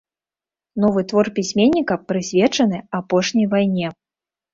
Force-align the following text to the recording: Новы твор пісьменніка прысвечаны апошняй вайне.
Новы 0.85 1.01
твор 1.09 1.27
пісьменніка 1.37 1.97
прысвечаны 2.11 2.77
апошняй 3.01 3.47
вайне. 3.53 3.93